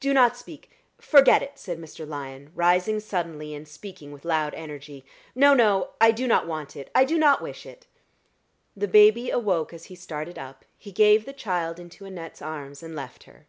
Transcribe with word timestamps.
"Do 0.00 0.14
not 0.14 0.34
speak 0.34 0.70
forget 0.96 1.42
it," 1.42 1.58
said 1.58 1.76
Mr. 1.78 2.08
Lyon, 2.08 2.50
rising 2.54 3.00
suddenly 3.00 3.54
and 3.54 3.68
speaking 3.68 4.12
with 4.12 4.24
loud 4.24 4.54
energy. 4.54 5.04
"No, 5.34 5.52
no 5.52 5.90
I 6.00 6.10
do 6.10 6.26
not 6.26 6.46
want 6.46 6.74
it 6.74 6.88
I 6.94 7.04
do 7.04 7.18
not 7.18 7.42
wish 7.42 7.66
it." 7.66 7.86
The 8.74 8.88
baby 8.88 9.28
awoke 9.28 9.74
as 9.74 9.84
he 9.92 9.94
started 9.94 10.38
up; 10.38 10.64
he 10.78 10.90
gave 10.90 11.26
the 11.26 11.34
child 11.34 11.78
into 11.78 12.06
Annette's 12.06 12.40
arms, 12.40 12.82
and 12.82 12.96
left 12.96 13.24
her. 13.24 13.46